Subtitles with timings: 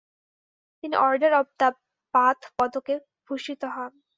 [0.79, 1.69] তিনি order of the
[2.13, 3.91] bath পদকে ভূষিত হন।